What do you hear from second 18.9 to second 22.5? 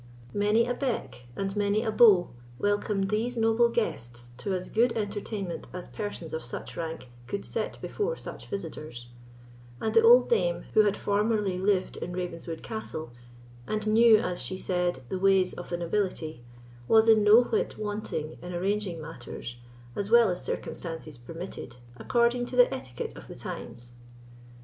matters, as well as circumstances permitted, according